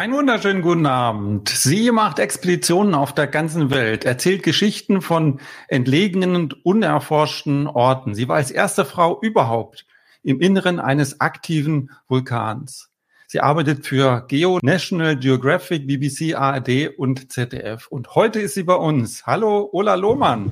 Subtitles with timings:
[0.00, 1.50] Einen wunderschönen guten Abend.
[1.50, 8.14] Sie macht Expeditionen auf der ganzen Welt, erzählt Geschichten von entlegenen und unerforschten Orten.
[8.14, 9.84] Sie war als erste Frau überhaupt
[10.22, 12.88] im Inneren eines aktiven Vulkans.
[13.26, 17.86] Sie arbeitet für Geo, National Geographic, BBC, ARD und ZDF.
[17.88, 19.26] Und heute ist sie bei uns.
[19.26, 20.50] Hallo, Ola Lohmann.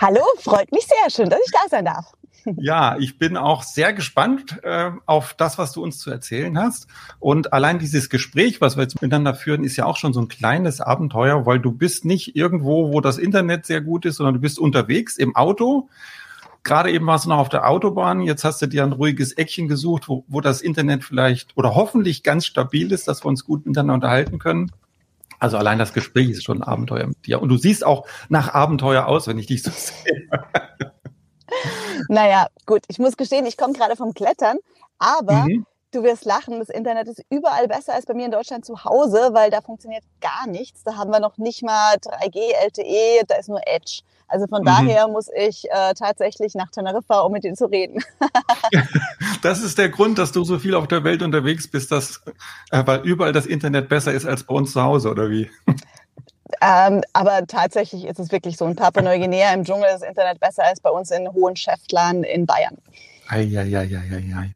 [0.00, 1.10] Hallo, freut mich sehr.
[1.10, 2.12] Schön, dass ich da sein darf.
[2.56, 6.86] Ja, ich bin auch sehr gespannt äh, auf das, was du uns zu erzählen hast.
[7.18, 10.28] Und allein dieses Gespräch, was wir jetzt miteinander führen, ist ja auch schon so ein
[10.28, 14.40] kleines Abenteuer, weil du bist nicht irgendwo, wo das Internet sehr gut ist, sondern du
[14.40, 15.88] bist unterwegs im Auto.
[16.64, 18.22] Gerade eben warst du noch auf der Autobahn.
[18.22, 22.22] Jetzt hast du dir ein ruhiges Eckchen gesucht, wo, wo das Internet vielleicht oder hoffentlich
[22.22, 24.70] ganz stabil ist, dass wir uns gut miteinander unterhalten können.
[25.38, 27.42] Also allein das Gespräch ist schon ein Abenteuer mit dir.
[27.42, 30.28] Und du siehst auch nach Abenteuer aus, wenn ich dich so sehe.
[32.08, 34.58] Naja, gut, ich muss gestehen, ich komme gerade vom Klettern,
[34.98, 35.66] aber mhm.
[35.90, 39.30] du wirst lachen, das Internet ist überall besser als bei mir in Deutschland zu Hause,
[39.32, 40.82] weil da funktioniert gar nichts.
[40.84, 44.02] Da haben wir noch nicht mal 3G, LTE, da ist nur Edge.
[44.26, 44.66] Also von mhm.
[44.66, 48.02] daher muss ich äh, tatsächlich nach Teneriffa, um mit dir zu reden.
[49.42, 52.22] das ist der Grund, dass du so viel auf der Welt unterwegs bist, dass,
[52.70, 55.50] äh, weil überall das Internet besser ist als bei uns zu Hause, oder wie?
[56.66, 58.64] Ähm, aber tatsächlich ist es wirklich so.
[58.64, 62.78] In Papua-Neuguinea im Dschungel ist das Internet besser als bei uns in Hohenschäftlern in Bayern.
[63.28, 64.54] Eieieiei.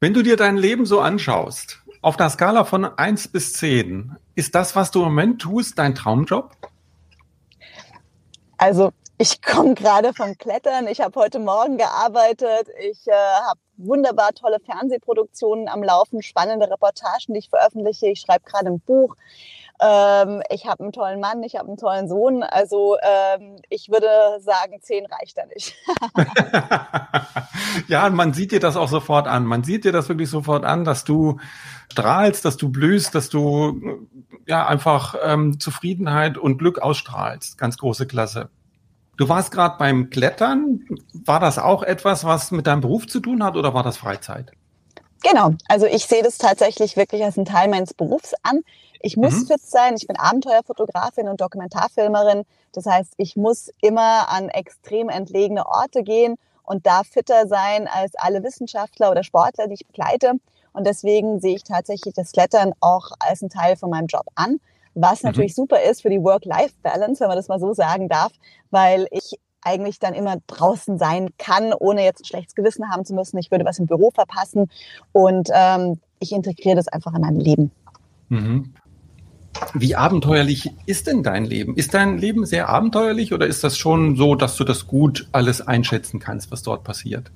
[0.00, 4.56] Wenn du dir dein Leben so anschaust, auf der Skala von 1 bis 10, ist
[4.56, 6.50] das, was du im Moment tust, dein Traumjob?
[8.56, 10.88] Also ich komme gerade vom Klettern.
[10.88, 12.68] Ich habe heute Morgen gearbeitet.
[12.90, 18.08] Ich äh, habe wunderbar tolle Fernsehproduktionen am Laufen, spannende Reportagen, die ich veröffentliche.
[18.08, 19.14] Ich schreibe gerade ein Buch.
[19.80, 22.42] Ähm, ich habe einen tollen Mann, ich habe einen tollen Sohn.
[22.42, 24.08] Also ähm, ich würde
[24.40, 25.74] sagen, zehn reicht da nicht.
[27.88, 29.46] ja, man sieht dir das auch sofort an.
[29.46, 31.40] Man sieht dir das wirklich sofort an, dass du
[31.92, 34.06] strahlst, dass du blühst, dass du
[34.46, 37.56] ja einfach ähm, Zufriedenheit und Glück ausstrahlst.
[37.56, 38.50] Ganz große Klasse.
[39.16, 40.86] Du warst gerade beim Klettern.
[41.12, 44.52] War das auch etwas, was mit deinem Beruf zu tun hat oder war das Freizeit?
[45.22, 48.62] Genau, also ich sehe das tatsächlich wirklich als einen Teil meines Berufs an.
[49.02, 49.46] Ich muss mhm.
[49.46, 49.94] fit sein.
[49.96, 52.44] Ich bin Abenteuerfotografin und Dokumentarfilmerin.
[52.72, 58.14] Das heißt, ich muss immer an extrem entlegene Orte gehen und da fitter sein als
[58.14, 60.34] alle Wissenschaftler oder Sportler, die ich begleite.
[60.72, 64.60] Und deswegen sehe ich tatsächlich das Klettern auch als einen Teil von meinem Job an.
[64.94, 65.28] Was mhm.
[65.28, 68.32] natürlich super ist für die Work-Life-Balance, wenn man das mal so sagen darf,
[68.70, 73.14] weil ich eigentlich dann immer draußen sein kann, ohne jetzt ein schlechtes Gewissen haben zu
[73.14, 73.38] müssen.
[73.38, 74.70] Ich würde was im Büro verpassen
[75.12, 77.70] und ähm, ich integriere das einfach in meinem Leben.
[78.28, 78.74] Mhm.
[79.74, 81.76] Wie abenteuerlich ist denn dein Leben?
[81.76, 85.60] Ist dein Leben sehr abenteuerlich oder ist das schon so, dass du das gut alles
[85.60, 87.30] einschätzen kannst, was dort passiert?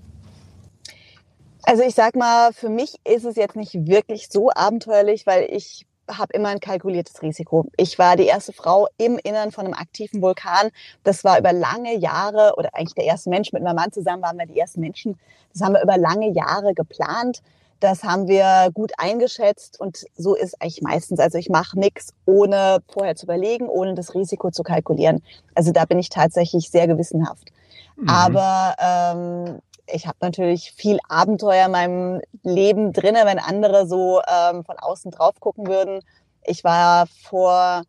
[1.62, 5.86] Also ich sag mal, für mich ist es jetzt nicht wirklich so abenteuerlich, weil ich
[6.08, 7.66] habe immer ein kalkuliertes Risiko.
[7.76, 10.70] Ich war die erste Frau im Innern von einem aktiven Vulkan.
[11.02, 14.38] Das war über lange Jahre, oder eigentlich der erste Mensch mit meinem Mann zusammen waren
[14.38, 15.18] wir die ersten Menschen.
[15.52, 17.42] Das haben wir über lange Jahre geplant.
[17.80, 21.20] Das haben wir gut eingeschätzt und so ist eigentlich meistens.
[21.20, 25.22] Also ich mache nichts, ohne vorher zu überlegen, ohne das Risiko zu kalkulieren.
[25.54, 27.50] Also da bin ich tatsächlich sehr gewissenhaft.
[27.96, 28.08] Mhm.
[28.08, 34.64] Aber ähm, ich habe natürlich viel Abenteuer in meinem Leben drinne, wenn andere so ähm,
[34.64, 36.00] von außen drauf gucken würden.
[36.44, 37.82] Ich war vor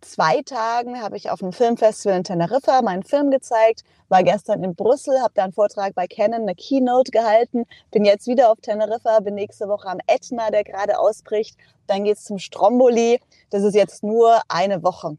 [0.00, 4.74] zwei Tagen, habe ich auf einem Filmfestival in Teneriffa meinen Film gezeigt, war gestern in
[4.74, 9.20] Brüssel, habe da einen Vortrag bei Canon, eine Keynote gehalten, bin jetzt wieder auf Teneriffa,
[9.20, 11.56] bin nächste Woche am Etna, der gerade ausbricht.
[11.86, 13.20] Dann geht's zum Stromboli.
[13.50, 15.18] Das ist jetzt nur eine Woche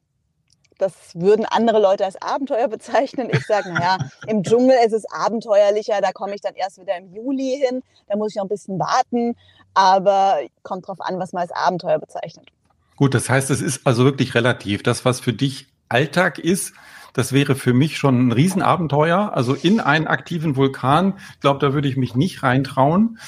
[0.80, 3.30] das würden andere Leute als Abenteuer bezeichnen.
[3.32, 3.98] Ich sage, naja,
[4.28, 8.18] im Dschungel ist es abenteuerlicher, da komme ich dann erst wieder im Juli hin, da
[8.18, 9.36] muss ich noch ein bisschen warten,
[9.74, 12.48] aber kommt drauf an, was man als Abenteuer bezeichnet.
[12.96, 14.84] Gut, das heißt, es ist also wirklich relativ.
[14.84, 16.74] Das, was für dich Alltag ist,
[17.14, 19.32] das wäre für mich schon ein Riesenabenteuer.
[19.34, 23.20] Also in einen aktiven Vulkan, ich glaube, da würde ich mich nicht reintrauen.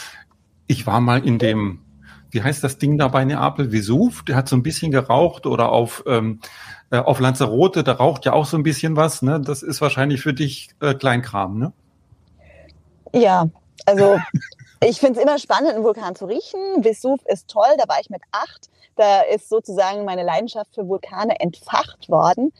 [0.68, 1.80] Ich war mal in dem,
[2.32, 5.72] wie heißt das Ding da bei Neapel, Vesuv, der hat so ein bisschen geraucht oder
[5.72, 6.40] auf ähm,
[6.92, 9.40] äh, auf Lanzarote, da raucht ja auch so ein bisschen was, ne?
[9.40, 11.74] Das ist wahrscheinlich für dich äh, Kleinkram, ne?
[13.14, 13.48] Ja,
[13.86, 14.18] also
[14.84, 16.84] ich finde es immer spannend, einen Vulkan zu riechen.
[16.84, 18.70] Vesuv ist toll, da war ich mit acht.
[18.98, 22.52] Da ist sozusagen meine Leidenschaft für Vulkane entfacht worden.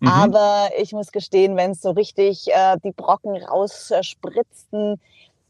[0.00, 0.08] Mhm.
[0.08, 5.00] Aber ich muss gestehen, wenn es so richtig äh, die Brocken rausspritzten,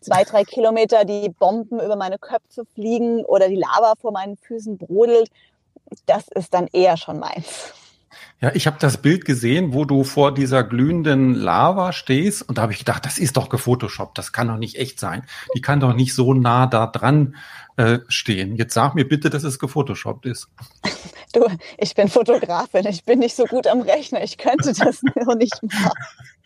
[0.05, 4.79] zwei, drei Kilometer die Bomben über meine Köpfe fliegen oder die Lava vor meinen Füßen
[4.79, 5.31] brodelt,
[6.07, 7.73] das ist dann eher schon meins.
[8.41, 12.63] Ja, ich habe das Bild gesehen, wo du vor dieser glühenden Lava stehst und da
[12.63, 15.25] habe ich gedacht, das ist doch gefotoshoppt, das kann doch nicht echt sein.
[15.57, 17.37] Die kann doch nicht so nah da dran
[17.77, 18.57] äh, stehen.
[18.57, 20.49] Jetzt sag mir bitte, dass es gefotoshoppt ist.
[21.33, 21.47] Du,
[21.79, 25.61] ich bin Fotografin, ich bin nicht so gut am Rechner, ich könnte das nur nicht
[25.63, 25.91] machen.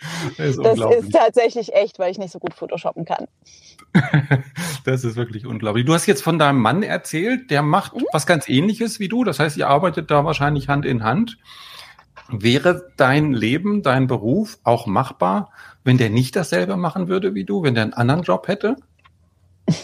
[0.37, 3.27] Das ist, das ist tatsächlich echt, weil ich nicht so gut photoshoppen kann.
[4.85, 5.87] das ist wirklich unglaublich.
[5.87, 8.05] Du hast jetzt von deinem Mann erzählt, der macht mhm.
[8.13, 9.25] was ganz ähnliches wie du.
[9.25, 11.39] Das heißt, ihr arbeitet da wahrscheinlich Hand in Hand.
[12.29, 15.51] Wäre dein Leben, dein Beruf auch machbar,
[15.83, 18.77] wenn der nicht dasselbe machen würde wie du, wenn der einen anderen Job hätte?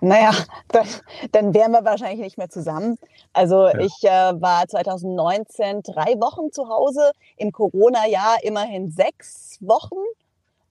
[0.00, 0.32] Naja,
[0.68, 0.86] dann,
[1.32, 2.98] dann wären wir wahrscheinlich nicht mehr zusammen.
[3.32, 3.78] Also ja.
[3.78, 9.96] ich äh, war 2019 drei Wochen zu Hause, im Corona-Jahr immerhin sechs Wochen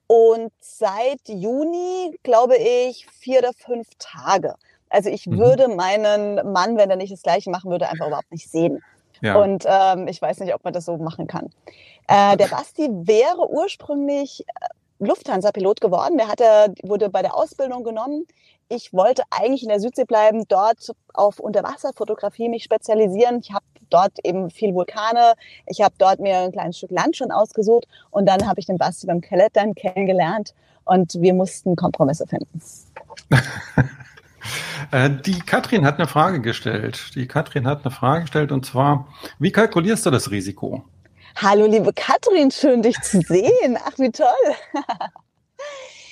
[0.06, 4.56] und seit Juni, glaube ich, vier oder fünf Tage.
[4.88, 5.38] Also ich mhm.
[5.38, 8.82] würde meinen Mann, wenn er nicht das Gleiche machen würde, einfach überhaupt nicht sehen.
[9.22, 9.40] Ja.
[9.40, 11.50] Und ähm, ich weiß nicht, ob man das so machen kann.
[12.08, 14.66] Äh, der Basti wäre ursprünglich äh,
[14.98, 16.18] Lufthansa-Pilot geworden.
[16.18, 18.26] Der hatte, wurde bei der Ausbildung genommen.
[18.72, 23.40] Ich wollte eigentlich in der Südsee bleiben, dort auf Unterwasserfotografie mich spezialisieren.
[23.40, 25.34] Ich habe dort eben viel Vulkane.
[25.66, 28.78] Ich habe dort mir ein kleines Stück Land schon ausgesucht und dann habe ich den
[28.78, 32.62] Basti beim Klettern kennengelernt und wir mussten Kompromisse finden.
[34.90, 37.14] Äh, die Katrin hat eine Frage gestellt.
[37.14, 39.06] Die Katrin hat eine Frage gestellt und zwar,
[39.38, 40.82] wie kalkulierst du das Risiko?
[41.36, 43.78] Hallo, liebe Katrin, schön dich zu sehen.
[43.84, 44.26] Ach, wie toll.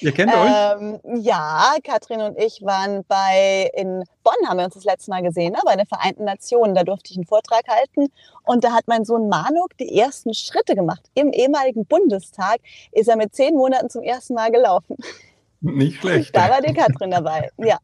[0.00, 1.24] Ihr kennt ähm, euch?
[1.24, 5.52] Ja, Katrin und ich waren bei, in Bonn haben wir uns das letzte Mal gesehen,
[5.52, 6.74] ne, bei den Vereinten Nationen.
[6.74, 8.12] Da durfte ich einen Vortrag halten
[8.44, 11.02] und da hat mein Sohn Manuk die ersten Schritte gemacht.
[11.14, 12.58] Im ehemaligen Bundestag
[12.92, 14.96] ist er mit zehn Monaten zum ersten Mal gelaufen.
[15.60, 16.34] Nicht schlecht.
[16.34, 17.78] Da war die Katrin dabei, ja.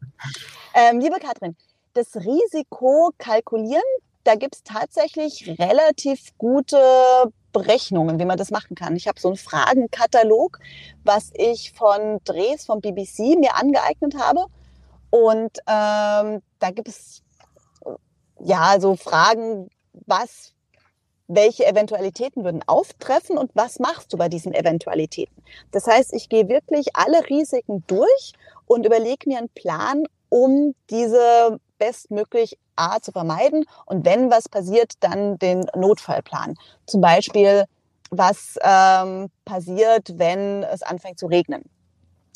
[0.74, 1.56] Ähm, liebe Katrin,
[1.94, 3.82] das Risiko kalkulieren
[4.24, 6.78] da gibt es tatsächlich relativ gute
[7.54, 8.96] Berechnungen, wie man das machen kann.
[8.96, 10.58] Ich habe so einen Fragenkatalog,
[11.04, 14.44] was ich von Drehs vom BBC mir angeeignet habe.
[15.08, 17.22] Und ähm, da gibt es
[18.40, 20.52] ja so Fragen, was,
[21.28, 25.42] welche Eventualitäten würden auftreffen und was machst du bei diesen Eventualitäten?
[25.70, 28.32] Das heißt, ich gehe wirklich alle Risiken durch
[28.66, 34.92] und überlege mir einen Plan, um diese bestmöglich A zu vermeiden und wenn was passiert,
[35.00, 36.54] dann den Notfallplan.
[36.86, 37.64] Zum Beispiel,
[38.10, 41.64] was ähm, passiert, wenn es anfängt zu regnen.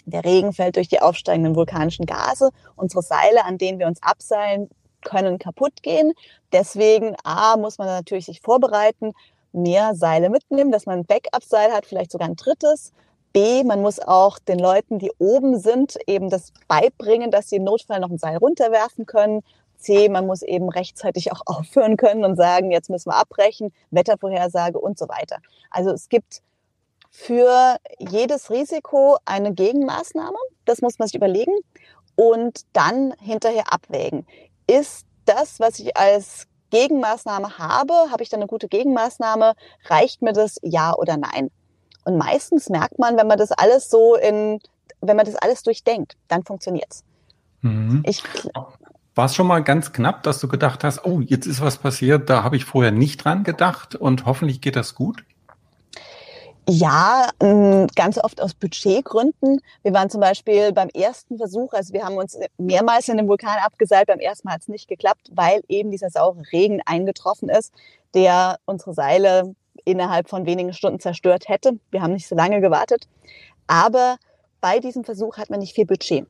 [0.06, 2.50] Der Regen fällt durch die aufsteigenden vulkanischen Gase.
[2.76, 4.70] Unsere Seile, an denen wir uns abseilen,
[5.05, 6.12] können kaputt gehen.
[6.52, 9.12] Deswegen, A, muss man natürlich sich vorbereiten,
[9.52, 12.93] mehr Seile mitnehmen, dass man ein Backup-Seil hat, vielleicht sogar ein drittes.
[13.33, 17.65] B, man muss auch den Leuten, die oben sind, eben das beibringen, dass sie im
[17.65, 19.43] Notfall noch ein Seil runterwerfen können.
[19.77, 24.79] C, man muss eben rechtzeitig auch aufhören können und sagen, jetzt müssen wir abbrechen, Wettervorhersage
[24.79, 25.39] und so weiter.
[25.71, 26.43] Also es gibt
[27.11, 30.39] für jedes Risiko eine Gegenmaßnahme.
[30.65, 31.55] Das muss man sich überlegen
[32.17, 34.27] und dann hinterher abwägen.
[34.67, 39.55] Ist das, was ich als Gegenmaßnahme habe, habe ich dann eine gute Gegenmaßnahme?
[39.87, 41.51] Reicht mir das ja oder nein?
[42.09, 44.61] Und meistens merkt man, wenn man das alles so in,
[45.03, 47.05] wenn man das alles durchdenkt, dann funktioniert's.
[47.61, 48.03] Mhm.
[48.07, 48.23] Ich,
[49.15, 52.31] war es schon mal ganz knapp, dass du gedacht hast, oh, jetzt ist was passiert,
[52.31, 55.23] da habe ich vorher nicht dran gedacht und hoffentlich geht das gut?
[56.67, 59.61] Ja, ähm, ganz oft aus Budgetgründen.
[59.83, 63.59] Wir waren zum Beispiel beim ersten Versuch, also wir haben uns mehrmals in den Vulkan
[63.63, 67.75] abgeseilt, beim ersten Mal hat es nicht geklappt, weil eben dieser saure Regen eingetroffen ist,
[68.15, 69.55] der unsere Seile
[69.88, 71.78] innerhalb von wenigen Stunden zerstört hätte.
[71.90, 73.09] Wir haben nicht so lange gewartet.
[73.66, 74.16] Aber
[74.61, 76.26] bei diesem Versuch hat man nicht viel Budget.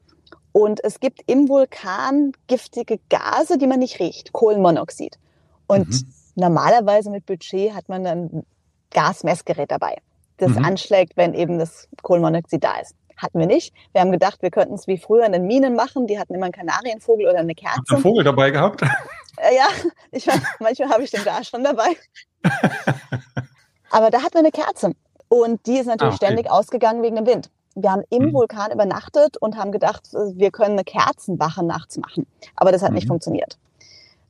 [0.52, 5.18] Und es gibt im Vulkan giftige Gase, die man nicht riecht, Kohlenmonoxid.
[5.66, 6.14] Und mhm.
[6.36, 8.46] normalerweise mit Budget hat man ein
[8.90, 9.98] Gasmessgerät dabei,
[10.38, 10.64] das mhm.
[10.64, 12.94] anschlägt, wenn eben das Kohlenmonoxid da ist.
[13.16, 13.74] Hatten wir nicht.
[13.92, 16.06] Wir haben gedacht, wir könnten es wie früher in den Minen machen.
[16.06, 17.78] Die hatten immer einen Kanarienvogel oder eine Kerze.
[17.78, 18.82] Hast du einen Vogel dabei gehabt?
[19.36, 19.68] Äh, ja,
[20.10, 20.26] ich,
[20.58, 21.96] manchmal habe ich den da schon dabei.
[23.90, 24.92] Aber da hatten wir eine Kerze.
[25.28, 26.26] Und die ist natürlich ah, okay.
[26.26, 27.50] ständig ausgegangen wegen dem Wind.
[27.74, 28.32] Wir haben im mhm.
[28.32, 32.26] Vulkan übernachtet und haben gedacht, wir können eine Kerzenwache nachts machen.
[32.56, 32.96] Aber das hat mhm.
[32.96, 33.58] nicht funktioniert.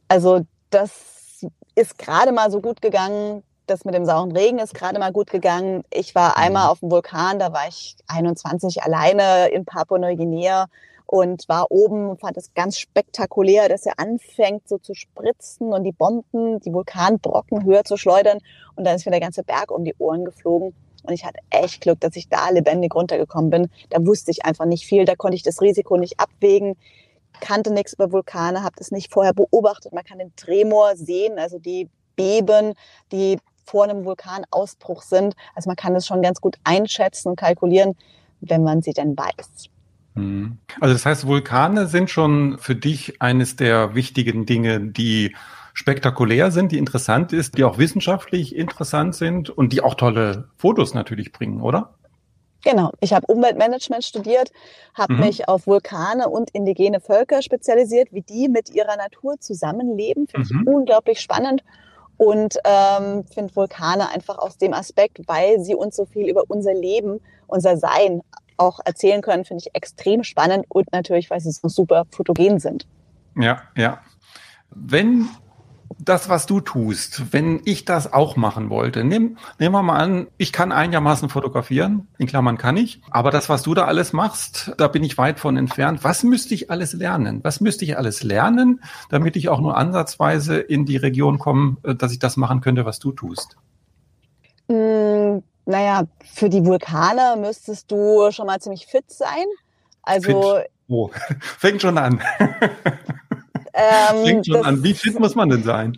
[0.08, 0.40] Also
[0.70, 3.42] das ist gerade mal so gut gegangen.
[3.66, 5.84] Das mit dem sauren Regen ist gerade mal gut gegangen.
[5.90, 6.44] Ich war mhm.
[6.44, 10.66] einmal auf dem Vulkan, da war ich 21 alleine in Papua-Neuguinea
[11.08, 15.82] und war oben und fand es ganz spektakulär, dass er anfängt so zu spritzen und
[15.84, 18.38] die Bomben, die Vulkanbrocken höher zu schleudern
[18.76, 20.74] und dann ist mir der ganze Berg um die Ohren geflogen.
[21.04, 23.70] Und ich hatte echt Glück, dass ich da lebendig runtergekommen bin.
[23.88, 26.76] Da wusste ich einfach nicht viel, da konnte ich das Risiko nicht abwägen,
[27.40, 29.94] kannte nichts über Vulkane, habe das nicht vorher beobachtet.
[29.94, 32.74] Man kann den Tremor sehen, also die Beben,
[33.12, 35.34] die vor einem Vulkanausbruch sind.
[35.54, 37.96] Also man kann es schon ganz gut einschätzen und kalkulieren,
[38.40, 39.70] wenn man sie denn weiß.
[40.18, 40.58] Mhm.
[40.80, 45.34] Also das heißt, Vulkane sind schon für dich eines der wichtigen Dinge, die
[45.74, 50.92] spektakulär sind, die interessant ist, die auch wissenschaftlich interessant sind und die auch tolle Fotos
[50.92, 51.94] natürlich bringen, oder?
[52.64, 54.50] Genau, ich habe Umweltmanagement studiert,
[54.94, 55.20] habe mhm.
[55.20, 60.26] mich auf Vulkane und indigene Völker spezialisiert, wie die mit ihrer Natur zusammenleben.
[60.26, 60.60] Finde mhm.
[60.60, 61.62] ich unglaublich spannend
[62.16, 66.74] und ähm, finde Vulkane einfach aus dem Aspekt, weil sie uns so viel über unser
[66.74, 68.22] Leben, unser Sein
[68.58, 72.86] auch erzählen können, finde ich extrem spannend und natürlich, weil sie so super fotogen sind.
[73.36, 74.00] Ja, ja.
[74.70, 75.28] Wenn
[75.98, 80.28] das, was du tust, wenn ich das auch machen wollte, nehm, nehmen wir mal an,
[80.36, 84.72] ich kann einigermaßen fotografieren, in Klammern kann ich, aber das, was du da alles machst,
[84.76, 86.04] da bin ich weit von entfernt.
[86.04, 87.40] Was müsste ich alles lernen?
[87.42, 91.94] Was müsste ich alles lernen, damit ich auch nur ansatzweise in die Region komme, äh,
[91.94, 93.56] dass ich das machen könnte, was du tust?
[94.68, 95.17] Mm,
[95.68, 99.44] naja, für die Vulkane müsstest du schon mal ziemlich fit sein.
[100.02, 100.54] Also.
[100.56, 100.70] Fit.
[100.88, 101.10] Oh,
[101.40, 102.20] fängt schon an.
[103.80, 104.82] Ähm, Fängt schon an.
[104.82, 105.96] Wie fit muss man denn sein?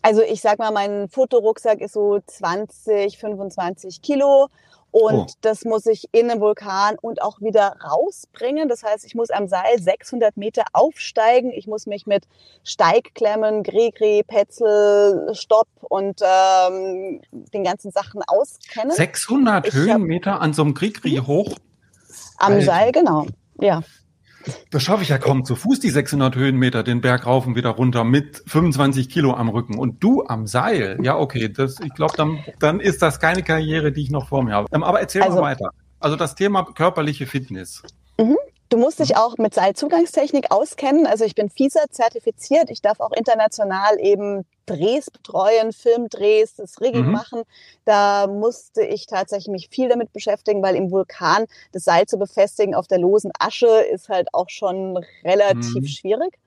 [0.00, 4.48] Also ich sag mal, mein Fotorucksack ist so 20, 25 Kilo.
[4.94, 5.26] Und oh.
[5.40, 8.68] das muss ich in den Vulkan und auch wieder rausbringen.
[8.68, 11.50] Das heißt, ich muss am Seil 600 Meter aufsteigen.
[11.50, 12.28] Ich muss mich mit
[12.62, 18.92] Steigklemmen, Grigri, Petzel, Stopp und ähm, den ganzen Sachen auskennen.
[18.92, 21.26] 600 ich Höhenmeter hab, an so einem Grigri mhm.
[21.26, 21.56] hoch?
[22.36, 22.60] Am.
[22.60, 23.26] Seil, genau.
[23.58, 23.82] Ja.
[24.70, 27.70] Das schaffe ich ja kaum zu Fuß, die 600 Höhenmeter, den Berg rauf und wieder
[27.70, 29.78] runter mit 25 Kilo am Rücken.
[29.78, 33.92] Und du am Seil, ja okay, das, ich glaube, dann, dann ist das keine Karriere,
[33.92, 34.68] die ich noch vor mir habe.
[34.72, 35.70] Ähm, aber erzähl also, mal weiter.
[36.00, 37.82] Also das Thema körperliche Fitness.
[38.18, 38.36] Mhm.
[38.68, 41.06] Du musst dich auch mit Seilzugangstechnik auskennen.
[41.06, 42.70] Also ich bin FISA zertifiziert.
[42.70, 47.12] Ich darf auch international eben Drehs betreuen, Filmdrehs, das Rigging mhm.
[47.12, 47.42] machen.
[47.84, 52.74] Da musste ich tatsächlich mich viel damit beschäftigen, weil im Vulkan das Seil zu befestigen
[52.74, 55.86] auf der losen Asche ist halt auch schon relativ mhm.
[55.86, 56.38] schwierig.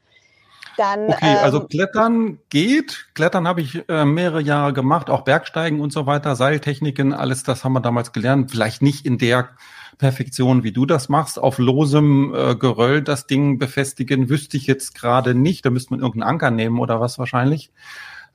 [0.77, 3.07] Dann, okay, also ähm, also Klettern geht.
[3.15, 7.63] Klettern habe ich äh, mehrere Jahre gemacht, auch Bergsteigen und so weiter, Seiltechniken, alles das
[7.63, 8.51] haben wir damals gelernt.
[8.51, 9.49] Vielleicht nicht in der
[9.97, 14.93] Perfektion, wie du das machst, auf losem äh, Geröll das Ding befestigen, wüsste ich jetzt
[14.93, 15.65] gerade nicht.
[15.65, 17.71] Da müsste man irgendeinen Anker nehmen oder was wahrscheinlich.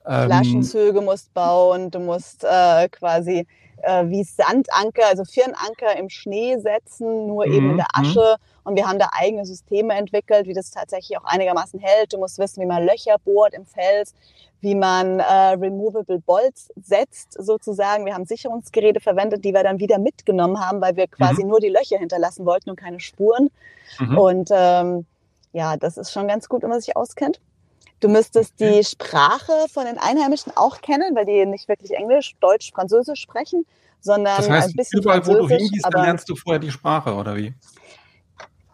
[0.05, 3.47] Ähm, Flaschenzüge musst bauen, du musst äh, quasi
[3.83, 8.37] äh, wie Sandanker, also Firnanker im Schnee setzen, nur eben in der mhm, mhm.
[8.65, 12.13] Und wir haben da eigene Systeme entwickelt, wie das tatsächlich auch einigermaßen hält.
[12.13, 14.15] Du musst wissen, wie man Löcher bohrt im Fels,
[14.61, 18.07] wie man äh, Removable Bolts setzt, sozusagen.
[18.07, 21.51] Wir haben Sicherungsgeräte verwendet, die wir dann wieder mitgenommen haben, weil wir quasi mhm.
[21.51, 23.51] nur die Löcher hinterlassen wollten und keine Spuren.
[23.99, 24.19] Mhm.
[24.19, 25.07] Und ähm,
[25.53, 27.41] ja, das ist schon ganz gut, wenn man sich auskennt.
[27.99, 32.73] Du müsstest die Sprache von den Einheimischen auch kennen, weil die nicht wirklich Englisch, Deutsch,
[32.73, 33.65] Französisch sprechen,
[34.01, 37.15] sondern das heißt, ein bisschen überall, wo du hingehst, dann lernst du vorher die Sprache,
[37.15, 37.55] oder wie?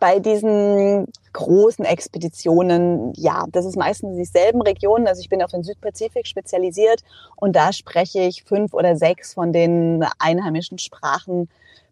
[0.01, 5.07] Bei diesen großen Expeditionen, ja, das ist meistens dieselben Regionen.
[5.07, 7.03] Also ich bin auf den Südpazifik spezialisiert
[7.37, 11.49] und da spreche ich fünf oder sechs von den einheimischen Sprachen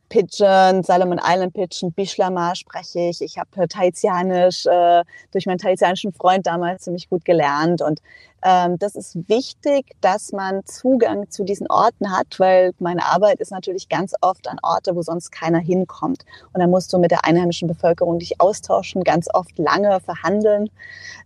[0.09, 3.21] Pidgin, Salomon Island Pidgin, Bishlama spreche ich.
[3.23, 7.83] Ich habe Tahitianisch äh, durch meinen tahitianischen Freund damals ziemlich gut gelernt.
[7.83, 8.01] Und
[8.43, 13.51] ähm, das ist wichtig, dass man Zugang zu diesen Orten hat, weil meine Arbeit ist
[13.51, 16.25] natürlich ganz oft an Orte, wo sonst keiner hinkommt.
[16.53, 20.71] Und dann musst du mit der einheimischen Bevölkerung dich austauschen, ganz oft lange verhandeln.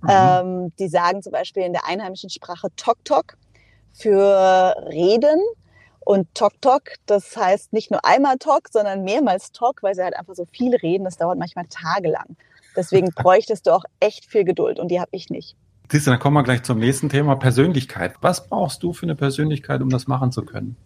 [0.02, 0.08] Mhm.
[0.08, 3.36] Ähm, die sagen zum Beispiel in der einheimischen Sprache Tok Tok
[3.92, 5.40] für Reden.
[6.04, 10.16] Und Tok Tok, das heißt nicht nur einmal Tok, sondern mehrmals Tok, weil sie halt
[10.16, 11.04] einfach so viel reden.
[11.04, 12.36] Das dauert manchmal tagelang.
[12.76, 15.56] Deswegen bräuchtest du auch echt viel Geduld und die habe ich nicht.
[15.90, 18.14] Siehst du, dann kommen wir gleich zum nächsten Thema, Persönlichkeit.
[18.20, 20.76] Was brauchst du für eine Persönlichkeit, um das machen zu können?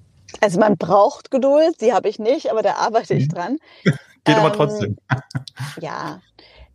[0.40, 3.32] Also man braucht Geduld, die habe ich nicht, aber da arbeite ich mhm.
[3.32, 3.58] dran.
[3.84, 4.96] Geht ähm, aber trotzdem.
[5.80, 6.20] ja,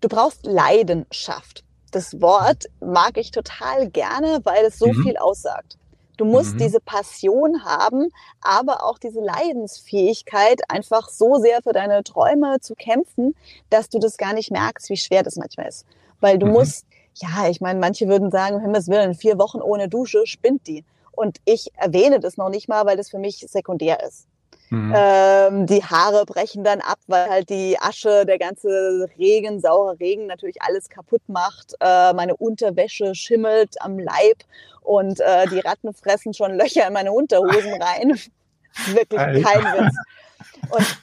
[0.02, 1.64] du brauchst Leidenschaft.
[1.92, 5.04] Das Wort mag ich total gerne, weil es so mhm.
[5.04, 5.78] viel aussagt.
[6.20, 6.58] Du musst mhm.
[6.58, 8.10] diese Passion haben,
[8.42, 13.36] aber auch diese Leidensfähigkeit, einfach so sehr für deine Träume zu kämpfen,
[13.70, 15.86] dass du das gar nicht merkst, wie schwer das manchmal ist.
[16.20, 16.52] Weil du mhm.
[16.52, 20.68] musst, ja, ich meine, manche würden sagen, um Himmels Willen, vier Wochen ohne Dusche spinnt
[20.68, 20.84] die.
[21.14, 24.28] Und ich erwähne das noch nicht mal, weil das für mich sekundär ist.
[24.70, 24.94] Mhm.
[24.96, 30.28] Ähm, die Haare brechen dann ab, weil halt die Asche, der ganze Regen, saurer Regen
[30.28, 31.74] natürlich alles kaputt macht.
[31.80, 34.44] Äh, meine Unterwäsche schimmelt am Leib
[34.82, 38.20] und äh, die Ratten fressen schon Löcher in meine Unterhosen rein.
[38.94, 39.42] Wirklich Alter.
[39.42, 39.96] kein Witz.
[40.70, 40.98] Und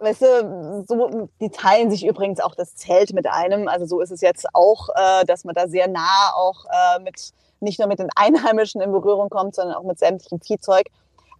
[0.00, 3.68] weißt du, so, die teilen sich übrigens auch das Zelt mit einem.
[3.68, 7.32] Also so ist es jetzt auch, äh, dass man da sehr nah auch äh, mit
[7.60, 10.88] nicht nur mit den Einheimischen in Berührung kommt, sondern auch mit sämtlichem Viehzeug.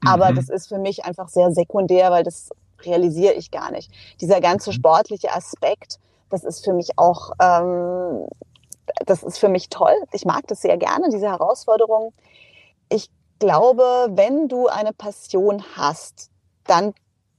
[0.07, 0.37] Aber mhm.
[0.37, 2.51] das ist für mich einfach sehr sekundär, weil das
[2.85, 3.91] realisiere ich gar nicht.
[4.21, 4.75] Dieser ganze mhm.
[4.75, 5.99] sportliche Aspekt,
[6.31, 8.27] das ist für mich auch, ähm,
[9.07, 9.95] das ist für mich toll.
[10.13, 12.13] Ich mag das sehr gerne, diese Herausforderung.
[12.89, 16.31] Ich glaube, wenn du eine Passion hast,
[16.65, 16.95] dann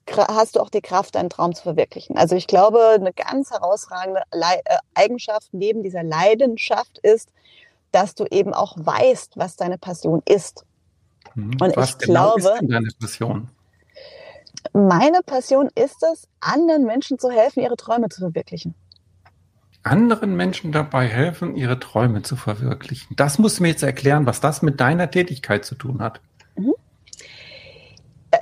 [0.09, 2.17] hast du auch die Kraft, deinen Traum zu verwirklichen.
[2.17, 4.57] Also ich glaube, eine ganz herausragende äh,
[4.93, 7.29] Eigenschaft neben dieser Leidenschaft ist,
[7.91, 10.65] dass du eben auch weißt, was deine Passion ist.
[11.35, 11.57] Mhm.
[11.59, 13.49] Und was ich genau glaube, ist denn deine Passion?
[14.73, 18.75] Meine Passion ist es, anderen Menschen zu helfen, ihre Träume zu verwirklichen.
[19.83, 23.15] Anderen Menschen dabei helfen, ihre Träume zu verwirklichen.
[23.17, 26.21] Das musst du mir jetzt erklären, was das mit deiner Tätigkeit zu tun hat.
[26.55, 26.73] Mhm.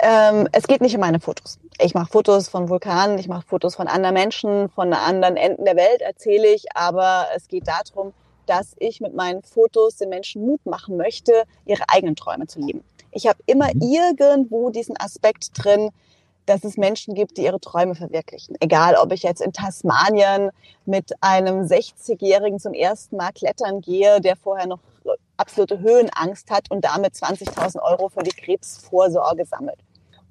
[0.00, 1.58] Ähm, es geht nicht um meine Fotos.
[1.80, 5.76] Ich mache Fotos von Vulkanen, ich mache Fotos von anderen Menschen, von anderen Enden der
[5.76, 8.14] Welt erzähle ich, aber es geht darum,
[8.52, 12.84] dass ich mit meinen Fotos den Menschen Mut machen möchte, ihre eigenen Träume zu leben.
[13.10, 13.80] Ich habe immer mhm.
[13.80, 15.88] irgendwo diesen Aspekt drin,
[16.44, 18.56] dass es Menschen gibt, die ihre Träume verwirklichen.
[18.60, 20.50] Egal, ob ich jetzt in Tasmanien
[20.84, 24.80] mit einem 60-Jährigen zum ersten Mal klettern gehe, der vorher noch
[25.38, 29.78] absolute Höhenangst hat und damit 20.000 Euro für die Krebsvorsorge sammelt.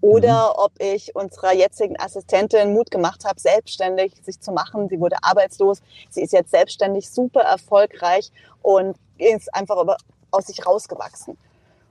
[0.02, 0.64] Oder mhm.
[0.64, 4.90] ob ich unserer jetzigen Assistentin Mut gemacht habe, selbstständig sich zu machen.
[4.90, 5.82] Sie wurde arbeitslos.
[6.10, 8.32] Sie ist jetzt selbstständig super erfolgreich
[8.62, 9.78] und ist einfach
[10.32, 11.38] aus sich rausgewachsen.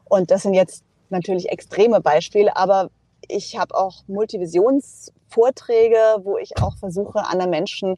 [0.04, 2.90] Und das sind jetzt natürlich extreme Beispiele, aber
[3.28, 7.96] ich habe auch Multivisionsvorträge, wo ich auch versuche, anderen Menschen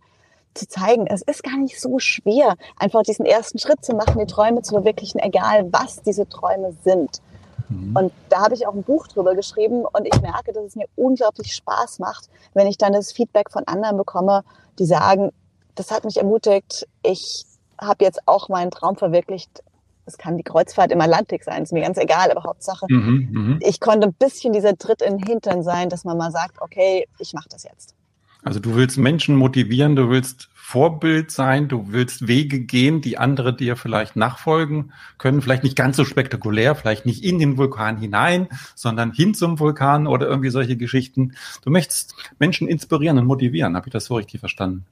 [0.55, 4.27] zu zeigen, es ist gar nicht so schwer, einfach diesen ersten Schritt zu machen, die
[4.27, 7.23] Träume zu verwirklichen, egal was diese Träume sind.
[7.73, 7.97] Mhm.
[7.97, 10.87] Und da habe ich auch ein Buch drüber geschrieben und ich merke, dass es mir
[10.97, 14.45] unglaublich Spaß macht, wenn ich dann das Feedback von anderen bekomme,
[14.79, 15.31] die sagen,
[15.75, 17.45] das hat mich ermutigt, ich
[17.81, 19.63] habe jetzt auch meinen Traum verwirklicht,
[20.05, 23.59] es kann die Kreuzfahrt im Atlantik sein, ist mir ganz egal, aber Hauptsache, mhm, mhm,
[23.63, 27.07] ich konnte ein bisschen dieser Tritt in den Hintern sein, dass man mal sagt, okay,
[27.19, 27.95] ich mache das jetzt.
[28.43, 33.55] Also du willst Menschen motivieren, du willst Vorbild sein, du willst Wege gehen, die andere
[33.55, 38.49] dir vielleicht nachfolgen können, vielleicht nicht ganz so spektakulär, vielleicht nicht in den Vulkan hinein,
[38.75, 41.35] sondern hin zum Vulkan oder irgendwie solche Geschichten.
[41.63, 44.87] Du möchtest Menschen inspirieren und motivieren, habe ich das so richtig verstanden?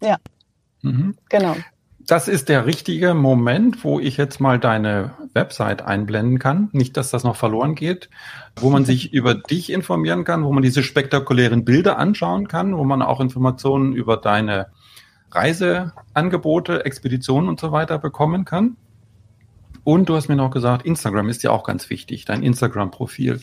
[0.00, 0.16] Ja.
[0.82, 1.16] Mhm.
[1.28, 1.56] Genau
[2.08, 6.68] das ist der richtige Moment, wo ich jetzt mal deine Website einblenden kann.
[6.72, 8.10] Nicht, dass das noch verloren geht,
[8.56, 12.84] wo man sich über dich informieren kann, wo man diese spektakulären Bilder anschauen kann, wo
[12.84, 14.66] man auch Informationen über deine
[15.30, 18.76] Reiseangebote, Expeditionen und so weiter bekommen kann.
[19.84, 23.40] Und du hast mir noch gesagt, Instagram ist ja auch ganz wichtig, dein Instagram-Profil.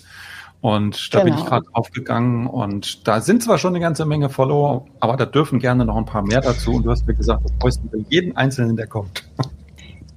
[0.62, 1.32] Und da genau.
[1.32, 1.78] bin ich gerade genau.
[1.78, 5.96] aufgegangen und da sind zwar schon eine ganze Menge Follower, aber da dürfen gerne noch
[5.96, 6.74] ein paar mehr dazu.
[6.74, 9.24] Und du hast mir gesagt, du freust über jeden Einzelnen, der kommt.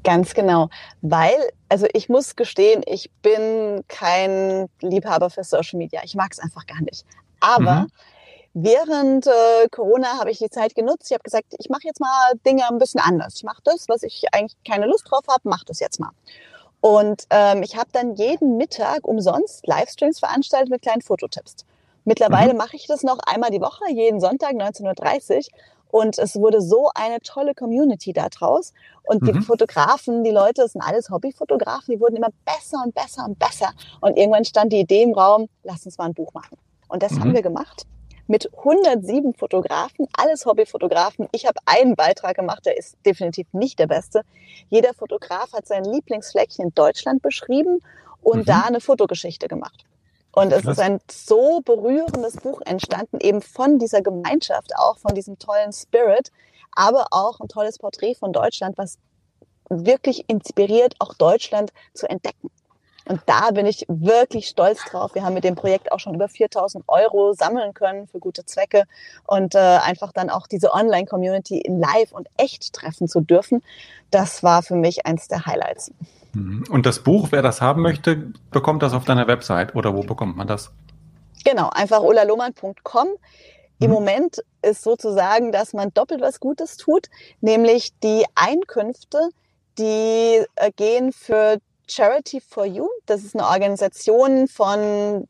[0.09, 0.71] Ganz genau,
[1.03, 1.37] weil,
[1.69, 6.01] also ich muss gestehen, ich bin kein Liebhaber für Social Media.
[6.03, 7.05] Ich mag es einfach gar nicht.
[7.41, 7.93] Aber mhm.
[8.55, 11.11] während äh, Corona habe ich die Zeit genutzt.
[11.11, 13.35] Ich habe gesagt, ich mache jetzt mal Dinge ein bisschen anders.
[13.37, 16.13] Ich mache das, was ich eigentlich keine Lust drauf habe, mache das jetzt mal.
[16.81, 21.67] Und ähm, ich habe dann jeden Mittag umsonst Livestreams veranstaltet mit kleinen Fototipps.
[22.07, 22.59] Mittlerweile mhm.
[22.59, 25.43] mache ich das noch einmal die Woche, jeden Sonntag 19.30 Uhr.
[25.91, 28.73] Und es wurde so eine tolle Community da draus.
[29.05, 29.43] Und die mhm.
[29.43, 33.71] Fotografen, die Leute, das sind alles Hobbyfotografen, die wurden immer besser und besser und besser.
[34.01, 36.59] Und irgendwann stand die Idee im Raum, lass uns mal ein Buch machen.
[36.89, 37.21] Und das mhm.
[37.21, 37.87] haben wir gemacht
[38.29, 41.29] mit 107 Fotografen, alles Hobbyfotografen.
[41.33, 44.23] Ich habe einen Beitrag gemacht, der ist definitiv nicht der beste.
[44.69, 47.81] Jeder Fotograf hat sein Lieblingsfleckchen in Deutschland beschrieben
[48.23, 48.45] und mhm.
[48.45, 49.85] da eine Fotogeschichte gemacht.
[50.39, 55.37] Und es ist ein so berührendes Buch entstanden, eben von dieser Gemeinschaft, auch von diesem
[55.41, 56.31] tollen Spirit,
[56.71, 58.99] aber auch ein tolles Porträt von Deutschland, was
[59.69, 62.53] wirklich inspiriert, auch Deutschland zu entdecken.
[63.09, 65.15] Und da bin ich wirklich stolz drauf.
[65.15, 68.85] Wir haben mit dem Projekt auch schon über 4000 Euro sammeln können für gute Zwecke
[69.27, 73.63] und äh, einfach dann auch diese Online-Community in live und echt treffen zu dürfen.
[74.11, 75.91] Das war für mich eins der Highlights.
[76.35, 76.65] Mhm.
[76.71, 80.37] Und das Buch, wer das haben möchte, bekommt das auf deiner Website oder wo bekommt
[80.37, 80.71] man das?
[81.45, 83.09] Genau, einfach ulaloman.com.
[83.81, 83.93] Im mhm.
[83.93, 87.07] Moment ist sozusagen, dass man doppelt was Gutes tut,
[87.41, 89.31] nämlich die Einkünfte,
[89.79, 92.89] die äh, gehen für Charity for You.
[93.07, 95.27] Das ist eine Organisation von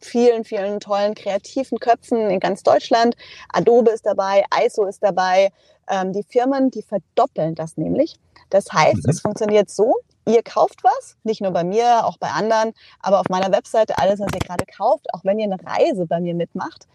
[0.00, 3.16] vielen, vielen tollen kreativen Köpfen in ganz Deutschland.
[3.52, 5.52] Adobe ist dabei, ISO ist dabei.
[5.88, 8.16] Ähm, die Firmen, die verdoppeln das nämlich.
[8.48, 9.10] Das heißt, mhm.
[9.10, 9.96] es funktioniert so,
[10.26, 14.20] ihr kauft was, nicht nur bei mir, auch bei anderen, aber auf meiner Webseite alles,
[14.20, 16.86] was ihr gerade kauft, auch wenn ihr eine Reise bei mir mitmacht,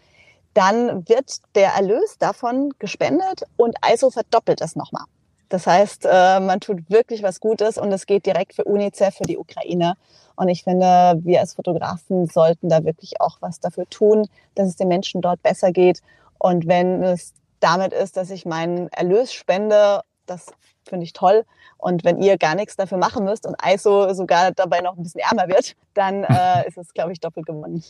[0.54, 5.04] dann wird der Erlös davon gespendet und ISO verdoppelt das nochmal.
[5.48, 9.24] Das heißt, äh, man tut wirklich was Gutes und es geht direkt für UNICEF, für
[9.24, 9.94] die Ukraine.
[10.34, 14.76] Und ich finde, wir als Fotografen sollten da wirklich auch was dafür tun, dass es
[14.76, 16.02] den Menschen dort besser geht.
[16.38, 20.46] Und wenn es damit ist, dass ich meinen Erlös spende, das
[20.88, 21.44] finde ich toll.
[21.78, 25.20] Und wenn ihr gar nichts dafür machen müsst und ISO sogar dabei noch ein bisschen
[25.20, 27.82] ärmer wird, dann äh, ist es, glaube ich, doppelt gewonnen.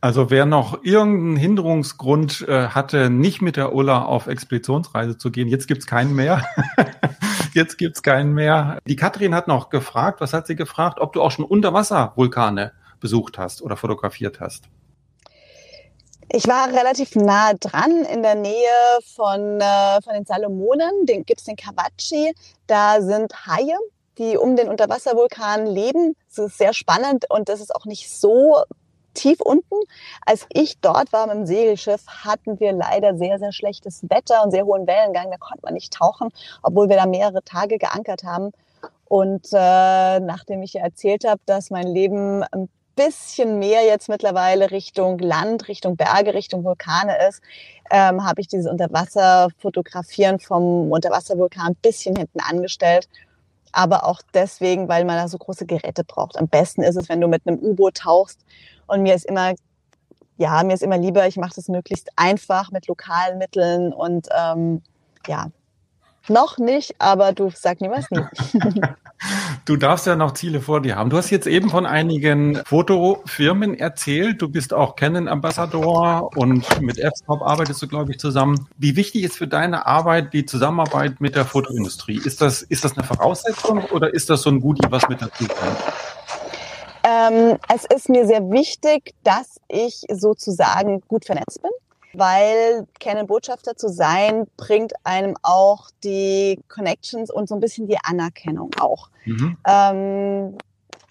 [0.00, 5.48] Also wer noch irgendeinen Hinderungsgrund äh, hatte, nicht mit der Ulla auf Expeditionsreise zu gehen,
[5.48, 6.44] jetzt gibt's keinen mehr.
[7.54, 8.78] jetzt gibt's keinen mehr.
[8.86, 13.38] Die Katrin hat noch gefragt, was hat sie gefragt, ob du auch schon Unterwasservulkane besucht
[13.38, 14.64] hast oder fotografiert hast.
[16.28, 18.54] Ich war relativ nah dran in der Nähe
[19.14, 21.06] von, äh, von den Salomonen.
[21.06, 22.34] Den gibt's den Kawachi.
[22.66, 23.76] Da sind Haie,
[24.18, 26.16] die um den Unterwasservulkan leben.
[26.28, 28.56] Das ist sehr spannend und das ist auch nicht so
[29.12, 29.76] tief unten.
[30.24, 34.50] Als ich dort war mit dem Segelschiff, hatten wir leider sehr, sehr schlechtes Wetter und
[34.50, 35.30] sehr hohen Wellengang.
[35.30, 36.30] Da konnte man nicht tauchen,
[36.62, 38.52] obwohl wir da mehrere Tage geankert haben.
[39.04, 45.18] Und äh, nachdem ich erzählt habe, dass mein Leben ein bisschen mehr jetzt mittlerweile Richtung
[45.18, 47.42] Land, Richtung Berge, Richtung Vulkane ist,
[47.90, 53.08] ähm, habe ich dieses Unterwasserfotografieren vom Unterwasservulkan ein bisschen hinten angestellt.
[53.72, 56.38] Aber auch deswegen, weil man da so große Geräte braucht.
[56.38, 58.38] Am besten ist es, wenn du mit einem U-Boot tauchst.
[58.86, 59.54] Und mir ist immer,
[60.36, 64.82] ja, mir ist immer lieber, ich mache das möglichst einfach mit lokalen Mitteln und ähm,
[65.26, 65.48] ja,
[66.28, 68.22] noch nicht, aber du sag niemals nie.
[69.64, 71.08] Du darfst ja noch Ziele vor dir haben.
[71.08, 74.42] Du hast jetzt eben von einigen Fotofirmen erzählt.
[74.42, 78.68] Du bist auch Canon Ambassador und mit F-Stop arbeitest du, glaube ich, zusammen.
[78.76, 82.20] Wie wichtig ist für deine Arbeit die Zusammenarbeit mit der Fotoindustrie?
[82.22, 85.46] Ist das, ist das eine Voraussetzung oder ist das so ein Goodie, was mit dazu
[85.46, 85.78] kommt?
[87.04, 91.70] Ähm, es ist mir sehr wichtig, dass ich sozusagen gut vernetzt bin
[92.18, 98.70] weil Canon-Botschafter zu sein, bringt einem auch die Connections und so ein bisschen die Anerkennung
[98.78, 99.10] auch.
[99.24, 99.56] Mhm.
[99.66, 100.58] Ähm,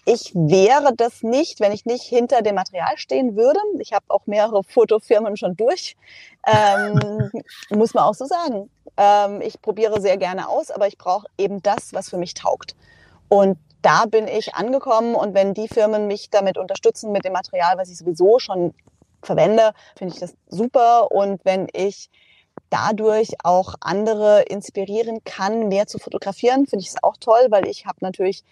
[0.06, 3.58] ich wäre das nicht, wenn ich nicht hinter dem Material stehen würde.
[3.78, 5.96] Ich habe auch mehrere Fotofirmen schon durch.
[6.46, 7.30] Ähm,
[7.70, 8.70] muss man auch so sagen.
[8.96, 12.76] Ähm, ich probiere sehr gerne aus, aber ich brauche eben das, was für mich taugt.
[13.28, 17.76] Und da bin ich angekommen und wenn die Firmen mich damit unterstützen mit dem Material,
[17.76, 18.74] was ich sowieso schon
[19.24, 21.10] verwende, finde ich das super.
[21.10, 22.10] Und wenn ich
[22.70, 27.86] dadurch auch andere inspirieren kann, mehr zu fotografieren, finde ich es auch toll, weil ich
[27.86, 28.44] habe natürlich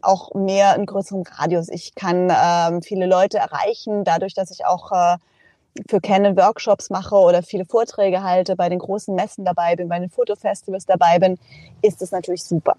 [0.00, 1.68] auch mehr einen größeren Radius.
[1.68, 5.16] Ich kann ähm, viele Leute erreichen, dadurch, dass ich auch äh,
[5.88, 9.98] für Canon Workshops mache oder viele Vorträge halte, bei den großen Messen dabei bin, bei
[9.98, 11.38] den Fotofestivals dabei bin,
[11.82, 12.76] ist es natürlich super.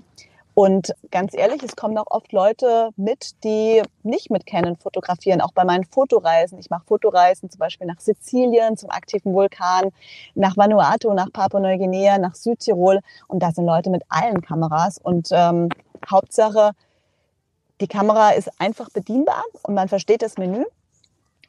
[0.56, 5.52] Und ganz ehrlich, es kommen auch oft Leute mit, die nicht mit Canon fotografieren, auch
[5.52, 6.60] bei meinen Fotoreisen.
[6.60, 9.90] Ich mache Fotoreisen zum Beispiel nach Sizilien zum aktiven Vulkan,
[10.36, 13.00] nach Vanuatu, nach Papua-Neuguinea, nach Südtirol.
[13.28, 15.00] Und da sind Leute mit allen Kameras.
[15.00, 15.70] Und ähm,
[16.10, 16.72] Hauptsache,
[17.82, 20.66] die Kamera ist einfach bedienbar und man versteht das Menü.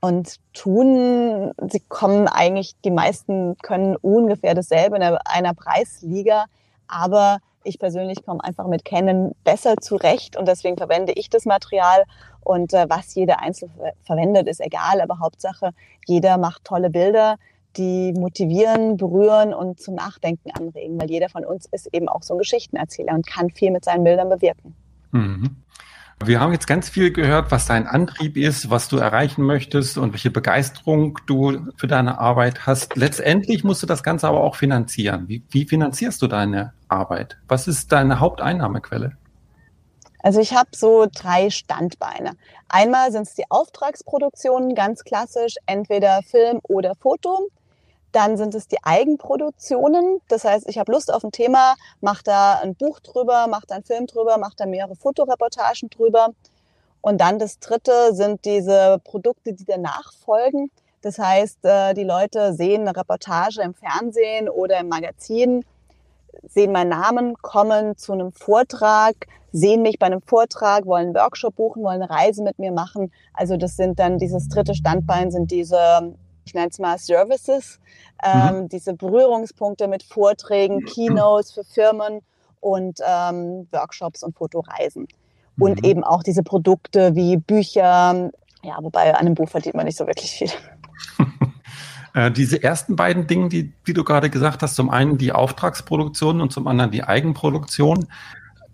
[0.00, 6.44] Und tun, sie kommen eigentlich, die meisten können ungefähr dasselbe in einer Preisliga,
[6.88, 12.04] aber ich persönlich komme einfach mit Canon besser zurecht und deswegen verwende ich das Material.
[12.40, 13.72] Und äh, was jeder einzeln
[14.02, 15.70] verwendet, ist egal, aber Hauptsache,
[16.06, 17.36] jeder macht tolle Bilder,
[17.76, 22.34] die motivieren, berühren und zum Nachdenken anregen, weil jeder von uns ist eben auch so
[22.34, 24.74] ein Geschichtenerzähler und kann viel mit seinen Bildern bewirken.
[25.10, 25.56] Mhm.
[26.26, 30.12] Wir haben jetzt ganz viel gehört, was dein Antrieb ist, was du erreichen möchtest und
[30.12, 32.96] welche Begeisterung du für deine Arbeit hast.
[32.96, 35.28] Letztendlich musst du das Ganze aber auch finanzieren.
[35.28, 37.36] Wie, wie finanzierst du deine Arbeit?
[37.48, 39.16] Was ist deine Haupteinnahmequelle?
[40.20, 42.32] Also ich habe so drei Standbeine.
[42.68, 47.48] Einmal sind es die Auftragsproduktionen, ganz klassisch, entweder Film oder Foto.
[48.14, 50.20] Dann sind es die Eigenproduktionen.
[50.28, 53.74] Das heißt, ich habe Lust auf ein Thema, mache da ein Buch drüber, mache da
[53.74, 56.28] einen Film drüber, mache da mehrere Fotoreportagen drüber.
[57.00, 60.70] Und dann das dritte sind diese Produkte, die danach folgen.
[61.02, 65.64] Das heißt, äh, die Leute sehen eine Reportage im Fernsehen oder im Magazin,
[66.48, 69.14] sehen meinen Namen, kommen zu einem Vortrag,
[69.50, 73.12] sehen mich bei einem Vortrag, wollen einen Workshop buchen, wollen eine Reise mit mir machen.
[73.32, 76.14] Also das sind dann dieses dritte Standbein, sind diese
[76.44, 77.80] ich nenne es mal Services,
[78.22, 78.68] ähm, mhm.
[78.68, 82.20] diese Berührungspunkte mit Vorträgen, Keynotes für Firmen
[82.60, 85.08] und ähm, Workshops und Fotoreisen.
[85.58, 85.88] Und mhm.
[85.88, 88.30] eben auch diese Produkte wie Bücher,
[88.62, 90.50] ja, wobei an einem Buch verdient man nicht so wirklich viel.
[92.16, 96.40] Äh, diese ersten beiden Dinge, die, die du gerade gesagt hast, zum einen die Auftragsproduktion
[96.40, 98.06] und zum anderen die Eigenproduktion,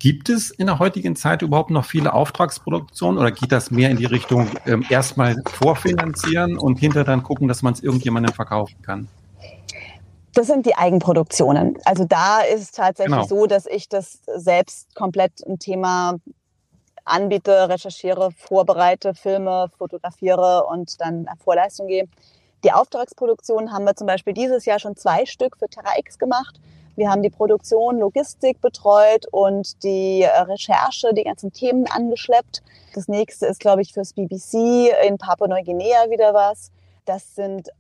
[0.01, 3.99] Gibt es in der heutigen Zeit überhaupt noch viele Auftragsproduktionen oder geht das mehr in
[3.99, 9.09] die Richtung ähm, erstmal vorfinanzieren und hinter dann gucken, dass man es irgendjemandem verkaufen kann?
[10.33, 11.77] Das sind die Eigenproduktionen.
[11.85, 13.27] Also da ist es tatsächlich genau.
[13.27, 16.15] so, dass ich das selbst komplett ein Thema
[17.05, 22.09] anbiete, recherchiere, vorbereite, filme, fotografiere und dann Vorleistung gehe.
[22.65, 26.59] Die Auftragsproduktion haben wir zum Beispiel dieses Jahr schon zwei Stück für Terra X gemacht.
[26.97, 32.63] Wir haben die Produktion, Logistik betreut und die äh, Recherche, die ganzen Themen angeschleppt.
[32.95, 36.71] Das nächste ist, glaube ich, fürs BBC in Papua-Neuguinea wieder was.
[37.05, 37.71] Das sind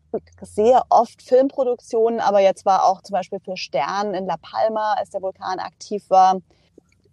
[0.42, 5.10] sehr oft Filmproduktionen, aber jetzt war auch zum Beispiel für Stern in La Palma, als
[5.10, 6.40] der Vulkan aktiv war,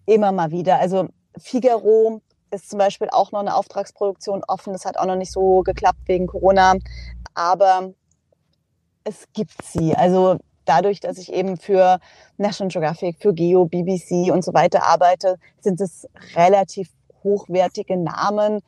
[0.06, 0.80] immer mal wieder.
[0.80, 1.08] Also
[1.38, 4.74] Figaro ist zum Beispiel auch noch eine Auftragsproduktion offen.
[4.74, 6.76] Das hat auch noch nicht so geklappt wegen Corona.
[7.34, 7.94] Aber
[9.04, 9.96] es gibt sie.
[9.96, 12.00] Also dadurch, dass ich eben für
[12.38, 16.90] National Geographic, für Geo, BBC und so weiter arbeite, sind es relativ
[17.24, 18.62] hochwertige Namen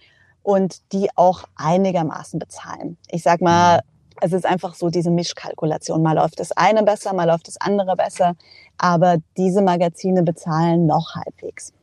[0.44, 2.98] und die auch einigermaßen bezahlen.
[3.10, 3.82] Ich sag mal, mhm.
[4.22, 6.02] es ist einfach so diese Mischkalkulation.
[6.02, 8.36] Mal läuft das eine besser, mal läuft das andere besser.
[8.78, 11.74] Aber diese Magazine bezahlen noch halbwegs.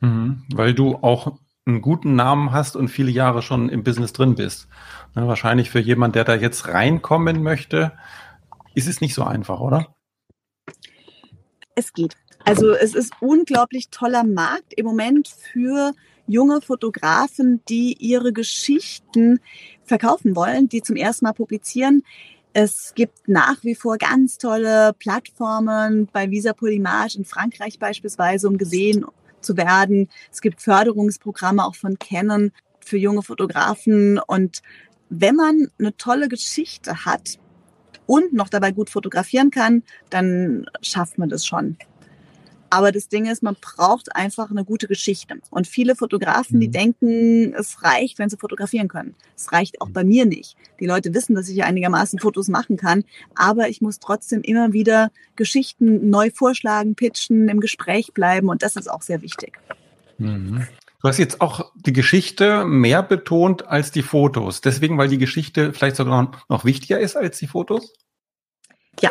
[0.00, 1.32] Mhm, weil du auch
[1.66, 4.68] einen guten Namen hast und viele Jahre schon im Business drin bist.
[5.14, 7.92] Ne, wahrscheinlich für jemand, der da jetzt reinkommen möchte,
[8.74, 9.94] ist es nicht so einfach, oder?
[11.74, 12.14] Es geht.
[12.44, 15.92] Also es ist unglaublich toller Markt im Moment für
[16.26, 19.40] junge Fotografen, die ihre Geschichten
[19.84, 22.02] verkaufen wollen, die zum ersten Mal publizieren.
[22.52, 28.58] Es gibt nach wie vor ganz tolle Plattformen bei Visa Polymage in Frankreich beispielsweise, um
[28.58, 29.04] gesehen
[29.40, 30.08] zu werden.
[30.30, 34.18] Es gibt Förderungsprogramme auch von Canon für junge Fotografen.
[34.18, 34.62] Und
[35.08, 37.38] wenn man eine tolle Geschichte hat
[38.06, 41.76] und noch dabei gut fotografieren kann, dann schafft man das schon.
[42.74, 45.36] Aber das Ding ist, man braucht einfach eine gute Geschichte.
[45.50, 46.72] Und viele Fotografen, die mhm.
[46.72, 49.14] denken, es reicht, wenn sie fotografieren können.
[49.36, 50.56] Es reicht auch bei mir nicht.
[50.80, 53.04] Die Leute wissen, dass ich einigermaßen Fotos machen kann,
[53.36, 58.74] aber ich muss trotzdem immer wieder Geschichten neu vorschlagen, pitchen, im Gespräch bleiben und das
[58.74, 59.56] ist auch sehr wichtig.
[60.18, 60.66] Mhm.
[61.04, 64.62] Du hast jetzt auch die Geschichte mehr betont als die Fotos.
[64.62, 67.92] Deswegen, weil die Geschichte vielleicht sogar noch wichtiger ist als die Fotos?
[69.02, 69.10] Ja,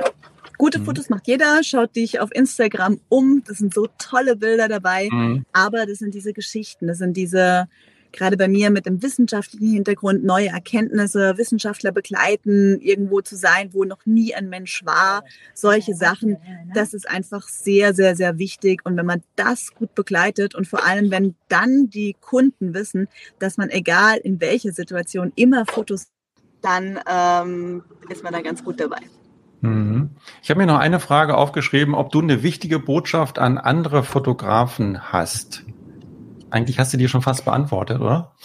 [0.57, 0.85] Gute mhm.
[0.85, 1.63] Fotos macht jeder.
[1.63, 3.43] Schaut dich auf Instagram um.
[3.45, 5.07] Das sind so tolle Bilder dabei.
[5.11, 5.45] Mhm.
[5.53, 6.87] Aber das sind diese Geschichten.
[6.87, 7.67] Das sind diese,
[8.13, 13.83] gerade bei mir mit dem wissenschaftlichen Hintergrund, neue Erkenntnisse, Wissenschaftler begleiten, irgendwo zu sein, wo
[13.83, 15.23] noch nie ein Mensch war.
[15.53, 16.37] Solche Sachen.
[16.73, 18.81] Das ist einfach sehr, sehr, sehr wichtig.
[18.85, 23.07] Und wenn man das gut begleitet und vor allem, wenn dann die Kunden wissen,
[23.39, 26.07] dass man egal in welcher Situation immer Fotos,
[26.61, 28.99] dann ähm, ist man da ganz gut dabei.
[29.61, 30.11] Mhm.
[30.41, 35.11] Ich habe mir noch eine Frage aufgeschrieben, ob du eine wichtige Botschaft an andere Fotografen
[35.11, 35.63] hast.
[36.53, 38.35] Eigentlich hast du die schon fast beantwortet, oder?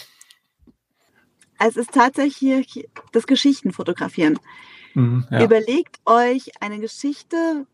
[1.59, 4.39] Es ist tatsächlich das Geschichtenfotografieren.
[4.95, 5.43] Mhm, ja.
[5.43, 7.67] Überlegt euch eine Geschichte,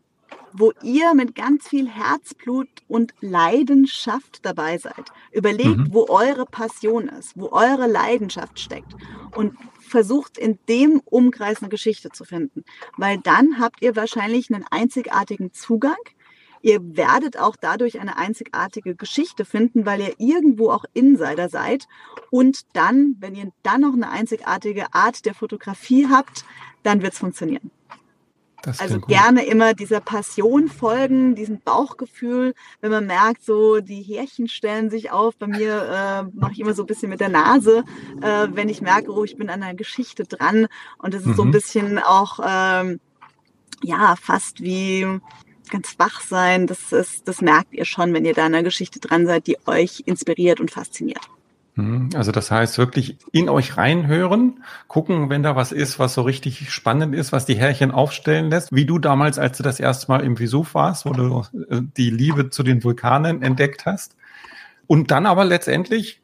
[0.52, 5.06] wo ihr mit ganz viel Herzblut und Leidenschaft dabei seid.
[5.32, 5.88] Überlegt, mhm.
[5.92, 8.94] wo eure Passion ist, wo eure Leidenschaft steckt.
[9.34, 12.62] Und versucht in dem Umkreis eine Geschichte zu finden,
[12.98, 15.96] weil dann habt ihr wahrscheinlich einen einzigartigen Zugang.
[16.66, 21.86] Ihr werdet auch dadurch eine einzigartige Geschichte finden, weil ihr irgendwo auch Insider seid.
[22.32, 26.44] Und dann, wenn ihr dann noch eine einzigartige Art der Fotografie habt,
[26.82, 27.70] dann wird es funktionieren.
[28.62, 29.52] Das also gerne gut.
[29.52, 35.36] immer dieser Passion folgen, diesem Bauchgefühl, wenn man merkt, so die Härchen stellen sich auf.
[35.36, 37.84] Bei mir äh, mache ich immer so ein bisschen mit der Nase,
[38.22, 40.66] äh, wenn ich merke, oh, ich bin an einer Geschichte dran.
[40.98, 41.34] Und das ist mhm.
[41.34, 41.52] so ein mhm.
[41.52, 42.98] bisschen auch, ähm,
[43.84, 45.20] ja, fast wie
[45.70, 46.66] ganz wach sein.
[46.66, 50.02] Das, ist, das merkt ihr schon, wenn ihr da einer Geschichte dran seid, die euch
[50.06, 51.20] inspiriert und fasziniert.
[51.76, 52.10] Mhm.
[52.14, 56.70] Also das heißt wirklich in euch reinhören, gucken, wenn da was ist, was so richtig
[56.72, 60.24] spannend ist, was die Härchen aufstellen lässt, wie du damals, als du das erste Mal
[60.24, 64.16] im Vesuv warst, wo du äh, die Liebe zu den Vulkanen entdeckt hast.
[64.86, 66.22] Und dann aber letztendlich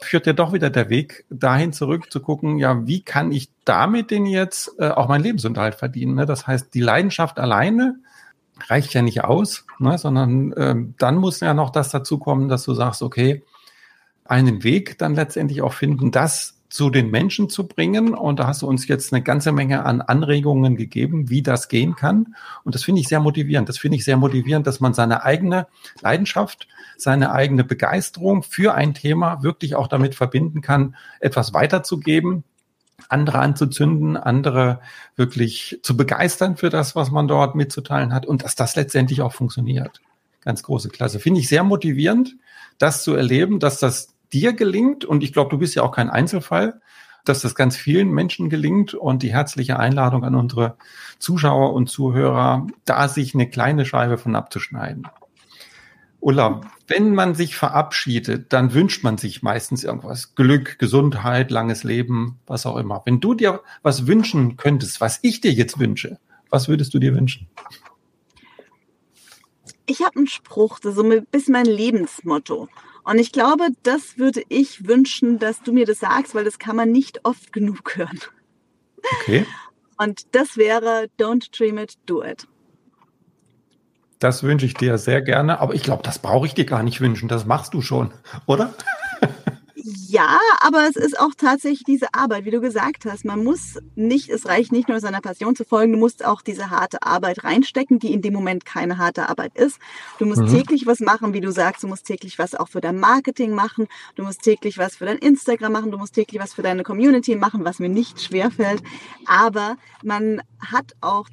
[0.00, 4.10] führt ja doch wieder der Weg dahin zurück zu gucken, ja, wie kann ich damit
[4.10, 6.14] denn jetzt äh, auch meinen Lebensunterhalt verdienen?
[6.14, 6.24] Ne?
[6.24, 7.96] Das heißt, die Leidenschaft alleine
[8.66, 9.98] reicht ja nicht aus, ne?
[9.98, 13.44] sondern äh, dann muss ja noch das dazu kommen, dass du sagst, okay,
[14.24, 18.14] einen Weg dann letztendlich auch finden, das zu den Menschen zu bringen.
[18.14, 21.96] Und da hast du uns jetzt eine ganze Menge an Anregungen gegeben, wie das gehen
[21.96, 22.34] kann.
[22.64, 23.68] Und das finde ich sehr motivierend.
[23.68, 25.66] Das finde ich sehr motivierend, dass man seine eigene
[26.02, 32.44] Leidenschaft, seine eigene Begeisterung für ein Thema wirklich auch damit verbinden kann, etwas weiterzugeben,
[33.08, 34.80] andere anzuzünden, andere
[35.16, 39.32] wirklich zu begeistern für das, was man dort mitzuteilen hat und dass das letztendlich auch
[39.32, 40.00] funktioniert.
[40.42, 41.20] Ganz große Klasse.
[41.20, 42.36] Finde ich sehr motivierend,
[42.78, 46.10] das zu erleben, dass das dir gelingt, und ich glaube, du bist ja auch kein
[46.10, 46.80] Einzelfall,
[47.24, 50.76] dass das ganz vielen Menschen gelingt und die herzliche Einladung an unsere
[51.18, 55.08] Zuschauer und Zuhörer, da sich eine kleine Scheibe von abzuschneiden.
[56.20, 60.34] Ulla, wenn man sich verabschiedet, dann wünscht man sich meistens irgendwas.
[60.34, 63.02] Glück, Gesundheit, langes Leben, was auch immer.
[63.04, 66.18] Wenn du dir was wünschen könntest, was ich dir jetzt wünsche,
[66.50, 67.48] was würdest du dir wünschen?
[69.86, 72.68] Ich habe einen Spruch, das ist so ein bisschen mein Lebensmotto.
[73.04, 76.76] Und ich glaube, das würde ich wünschen, dass du mir das sagst, weil das kann
[76.76, 78.20] man nicht oft genug hören.
[79.20, 79.46] Okay.
[79.96, 82.46] Und das wäre Don't dream it, do it.
[84.18, 87.00] Das wünsche ich dir sehr gerne, aber ich glaube, das brauche ich dir gar nicht
[87.00, 87.28] wünschen.
[87.28, 88.12] Das machst du schon,
[88.46, 88.74] oder?
[90.10, 93.24] Ja, aber es ist auch tatsächlich diese Arbeit, wie du gesagt hast.
[93.24, 96.70] Man muss nicht, es reicht nicht nur seiner Passion zu folgen, du musst auch diese
[96.70, 99.78] harte Arbeit reinstecken, die in dem Moment keine harte Arbeit ist.
[100.18, 100.48] Du musst mhm.
[100.48, 103.86] täglich was machen, wie du sagst, du musst täglich was auch für dein Marketing machen,
[104.16, 107.36] du musst täglich was für dein Instagram machen, du musst täglich was für deine Community
[107.36, 108.82] machen, was mir nicht schwer fällt.
[109.26, 111.28] Aber man hat auch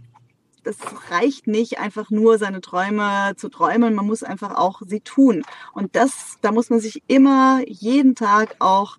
[0.65, 0.77] das
[1.09, 3.93] reicht nicht, einfach nur seine Träume zu träumen.
[3.93, 5.43] Man muss einfach auch sie tun.
[5.73, 8.97] Und das, da muss man sich immer jeden Tag auch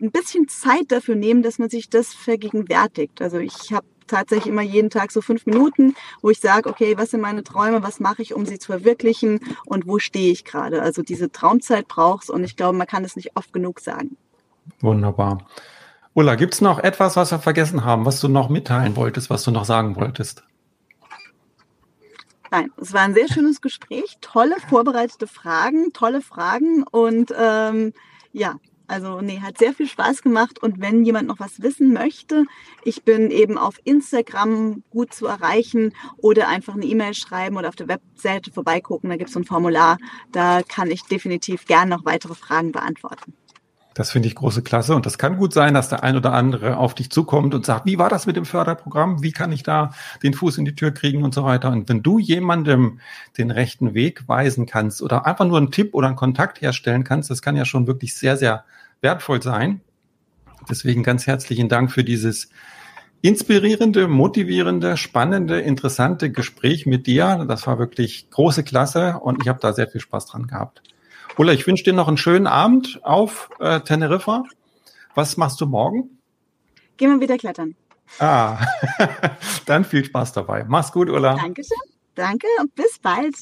[0.00, 3.20] ein bisschen Zeit dafür nehmen, dass man sich das vergegenwärtigt.
[3.20, 7.10] Also ich habe tatsächlich immer jeden Tag so fünf Minuten, wo ich sage, okay, was
[7.10, 10.82] sind meine Träume, was mache ich, um sie zu verwirklichen und wo stehe ich gerade.
[10.82, 14.16] Also diese Traumzeit brauchst und ich glaube, man kann es nicht oft genug sagen.
[14.80, 15.46] Wunderbar.
[16.14, 19.44] Ulla, gibt es noch etwas, was wir vergessen haben, was du noch mitteilen wolltest, was
[19.44, 20.44] du noch sagen wolltest?
[22.50, 26.82] Nein, es war ein sehr schönes Gespräch, tolle vorbereitete Fragen, tolle Fragen.
[26.82, 27.92] Und ähm,
[28.32, 28.56] ja,
[28.88, 30.60] also nee, hat sehr viel Spaß gemacht.
[30.60, 32.44] Und wenn jemand noch was wissen möchte,
[32.82, 37.76] ich bin eben auf Instagram gut zu erreichen oder einfach eine E-Mail schreiben oder auf
[37.76, 39.98] der Webseite vorbeigucken, da gibt es so ein Formular,
[40.32, 43.32] da kann ich definitiv gerne noch weitere Fragen beantworten.
[43.94, 44.94] Das finde ich große Klasse.
[44.94, 47.86] Und das kann gut sein, dass der ein oder andere auf dich zukommt und sagt,
[47.86, 49.22] wie war das mit dem Förderprogramm?
[49.22, 51.70] Wie kann ich da den Fuß in die Tür kriegen und so weiter?
[51.70, 53.00] Und wenn du jemandem
[53.36, 57.30] den rechten Weg weisen kannst oder einfach nur einen Tipp oder einen Kontakt herstellen kannst,
[57.30, 58.64] das kann ja schon wirklich sehr, sehr
[59.00, 59.80] wertvoll sein.
[60.68, 62.50] Deswegen ganz herzlichen Dank für dieses
[63.22, 67.44] inspirierende, motivierende, spannende, interessante Gespräch mit dir.
[67.48, 70.82] Das war wirklich große Klasse und ich habe da sehr viel Spaß dran gehabt.
[71.40, 74.44] Ulla, ich wünsche dir noch einen schönen Abend auf äh, Teneriffa.
[75.14, 76.18] Was machst du morgen?
[76.98, 77.76] Gehen wir wieder klettern.
[78.18, 78.58] Ah,
[79.64, 80.66] dann viel Spaß dabei.
[80.68, 81.36] Mach's gut, Ulla.
[81.36, 81.78] Dankeschön.
[82.14, 83.34] Danke und bis bald.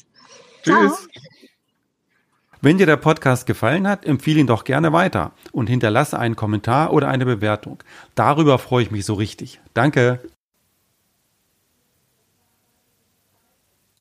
[0.63, 0.63] Tschüss.
[0.63, 0.97] Ciao.
[2.61, 6.93] Wenn dir der Podcast gefallen hat, empfehle ihn doch gerne weiter und hinterlasse einen Kommentar
[6.93, 7.83] oder eine Bewertung.
[8.15, 9.59] Darüber freue ich mich so richtig.
[9.73, 10.21] Danke.